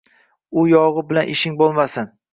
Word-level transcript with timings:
–U 0.61 0.63
yog‘i 0.71 1.03
bilan 1.11 1.29
ishing 1.37 1.59
bo‘lmasin 1.61 2.15